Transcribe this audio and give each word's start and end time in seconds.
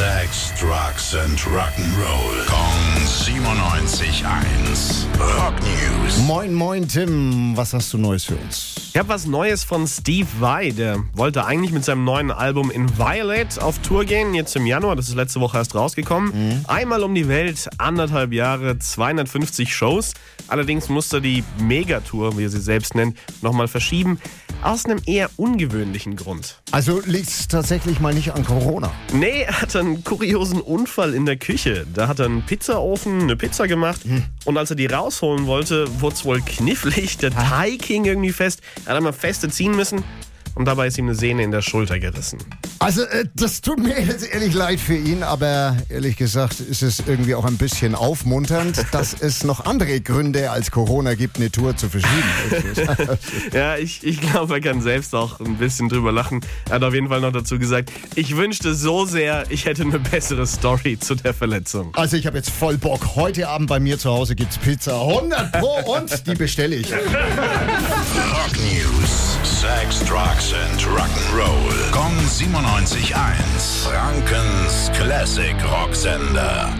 Sex, 0.00 0.54
Drugs 0.58 1.14
and 1.14 1.38
Rock'n'Roll. 1.40 2.46
Kong 2.46 3.04
97.1. 3.04 5.04
Rock 5.20 5.52
News. 5.60 6.16
Moin, 6.26 6.54
moin, 6.54 6.88
Tim. 6.88 7.54
Was 7.54 7.74
hast 7.74 7.92
du 7.92 7.98
Neues 7.98 8.24
für 8.24 8.36
uns? 8.36 8.76
Ich 8.94 8.96
habe 8.96 9.10
was 9.10 9.26
Neues 9.26 9.62
von 9.62 9.86
Steve 9.86 10.26
Vai. 10.38 10.70
Der 10.70 11.04
wollte 11.12 11.44
eigentlich 11.44 11.72
mit 11.72 11.84
seinem 11.84 12.04
neuen 12.04 12.30
Album 12.30 12.70
In 12.70 12.88
Violet 12.96 13.60
auf 13.60 13.78
Tour 13.80 14.06
gehen, 14.06 14.32
jetzt 14.32 14.56
im 14.56 14.64
Januar. 14.64 14.96
Das 14.96 15.10
ist 15.10 15.16
letzte 15.16 15.38
Woche 15.40 15.58
erst 15.58 15.74
rausgekommen. 15.74 16.64
Einmal 16.66 17.02
um 17.02 17.14
die 17.14 17.28
Welt, 17.28 17.68
anderthalb 17.76 18.32
Jahre, 18.32 18.78
250 18.78 19.74
Shows. 19.74 20.14
Allerdings 20.48 20.88
musste 20.88 21.18
er 21.18 21.20
die 21.20 21.44
Megatour, 21.58 22.38
wie 22.38 22.44
er 22.44 22.48
sie 22.48 22.62
selbst 22.62 22.94
nennt, 22.94 23.18
nochmal 23.42 23.68
verschieben. 23.68 24.18
Aus 24.62 24.84
einem 24.84 25.00
eher 25.06 25.30
ungewöhnlichen 25.38 26.16
Grund. 26.16 26.60
Also 26.70 27.00
liegt 27.06 27.28
es 27.28 27.48
tatsächlich 27.48 27.98
mal 27.98 28.12
nicht 28.12 28.34
an 28.34 28.44
Corona. 28.44 28.92
Nee, 29.14 29.44
er 29.46 29.62
hatte 29.62 29.80
einen 29.80 30.04
kuriosen 30.04 30.60
Unfall 30.60 31.14
in 31.14 31.24
der 31.24 31.38
Küche. 31.38 31.86
Da 31.94 32.08
hat 32.08 32.18
er 32.18 32.26
einen 32.26 32.42
Pizzaofen, 32.42 33.22
eine 33.22 33.36
Pizza 33.36 33.66
gemacht 33.66 34.02
und 34.44 34.58
als 34.58 34.68
er 34.68 34.76
die 34.76 34.84
rausholen 34.84 35.46
wollte, 35.46 36.00
wurde 36.02 36.14
es 36.14 36.24
wohl 36.26 36.42
knifflig. 36.42 37.16
Der 37.16 37.30
Teig 37.30 37.86
hing 37.86 38.04
irgendwie 38.04 38.32
fest. 38.32 38.60
Er 38.84 38.90
hat 38.90 38.96
einmal 38.98 39.14
feste 39.14 39.48
ziehen 39.48 39.74
müssen 39.74 40.04
und 40.54 40.66
dabei 40.66 40.88
ist 40.88 40.98
ihm 40.98 41.06
eine 41.06 41.14
Sehne 41.14 41.42
in 41.42 41.52
der 41.52 41.62
Schulter 41.62 41.98
gerissen. 41.98 42.38
Also 42.82 43.02
äh, 43.02 43.26
das 43.34 43.60
tut 43.60 43.78
mir 43.78 44.00
jetzt 44.06 44.26
ehrlich 44.32 44.54
leid 44.54 44.80
für 44.80 44.96
ihn, 44.96 45.22
aber 45.22 45.76
ehrlich 45.90 46.16
gesagt 46.16 46.60
ist 46.60 46.82
es 46.82 47.00
irgendwie 47.06 47.34
auch 47.34 47.44
ein 47.44 47.58
bisschen 47.58 47.94
aufmunternd, 47.94 48.86
dass 48.92 49.14
es 49.20 49.44
noch 49.44 49.66
andere 49.66 50.00
Gründe 50.00 50.50
als 50.50 50.70
Corona 50.70 51.14
gibt, 51.14 51.36
eine 51.36 51.50
Tour 51.50 51.76
zu 51.76 51.88
verschieben. 51.88 52.10
Ja, 53.52 53.76
ich, 53.76 54.02
ich 54.04 54.20
glaube, 54.20 54.54
er 54.54 54.60
kann 54.60 54.80
selbst 54.80 55.14
auch 55.14 55.40
ein 55.40 55.56
bisschen 55.56 55.88
drüber 55.88 56.10
lachen. 56.10 56.40
Er 56.68 56.76
hat 56.76 56.84
auf 56.84 56.94
jeden 56.94 57.08
Fall 57.08 57.20
noch 57.20 57.32
dazu 57.32 57.58
gesagt, 57.58 57.90
ich 58.14 58.36
wünschte 58.36 58.74
so 58.74 59.04
sehr, 59.04 59.44
ich 59.50 59.66
hätte 59.66 59.82
eine 59.82 59.98
bessere 59.98 60.46
Story 60.46 60.98
zu 60.98 61.14
der 61.14 61.34
Verletzung. 61.34 61.94
Also 61.96 62.16
ich 62.16 62.26
habe 62.26 62.38
jetzt 62.38 62.50
voll 62.50 62.78
Bock. 62.78 63.14
Heute 63.16 63.48
Abend 63.48 63.68
bei 63.68 63.78
mir 63.78 63.98
zu 63.98 64.10
Hause 64.10 64.34
gibt's 64.34 64.56
Pizza 64.56 65.00
100 65.00 65.52
pro 65.52 65.96
und 65.96 66.26
die 66.26 66.34
bestelle 66.34 66.76
ich. 66.76 66.92
Sex, 69.60 70.02
Drugs 70.06 70.54
and 70.54 70.80
Rock'n'Roll. 70.80 71.92
Kong 71.92 72.14
97.1. 72.14 73.84
Frankens 73.84 74.88
Classic 74.96 75.54
Rocksender. 75.56 76.70